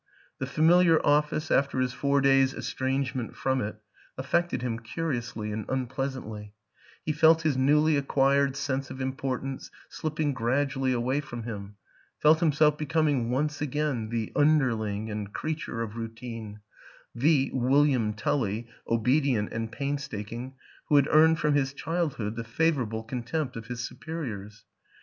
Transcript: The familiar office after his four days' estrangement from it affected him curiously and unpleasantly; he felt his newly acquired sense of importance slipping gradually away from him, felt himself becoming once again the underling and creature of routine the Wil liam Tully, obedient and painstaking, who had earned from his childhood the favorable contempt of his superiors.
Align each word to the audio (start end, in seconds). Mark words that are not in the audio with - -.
The 0.39 0.47
familiar 0.47 0.99
office 1.05 1.51
after 1.51 1.79
his 1.79 1.93
four 1.93 2.21
days' 2.21 2.55
estrangement 2.55 3.35
from 3.35 3.61
it 3.61 3.75
affected 4.17 4.63
him 4.63 4.79
curiously 4.79 5.51
and 5.51 5.63
unpleasantly; 5.69 6.55
he 7.05 7.11
felt 7.11 7.43
his 7.43 7.55
newly 7.55 7.97
acquired 7.97 8.55
sense 8.55 8.89
of 8.89 8.99
importance 8.99 9.69
slipping 9.89 10.33
gradually 10.33 10.91
away 10.91 11.21
from 11.21 11.43
him, 11.43 11.75
felt 12.17 12.39
himself 12.39 12.79
becoming 12.79 13.29
once 13.29 13.61
again 13.61 14.09
the 14.09 14.31
underling 14.35 15.11
and 15.11 15.33
creature 15.33 15.83
of 15.83 15.95
routine 15.95 16.61
the 17.13 17.51
Wil 17.53 17.83
liam 17.85 18.15
Tully, 18.17 18.67
obedient 18.89 19.51
and 19.53 19.71
painstaking, 19.71 20.55
who 20.89 20.95
had 20.95 21.07
earned 21.11 21.37
from 21.37 21.53
his 21.53 21.73
childhood 21.73 22.37
the 22.37 22.43
favorable 22.43 23.03
contempt 23.03 23.55
of 23.55 23.67
his 23.67 23.81
superiors. 23.87 24.65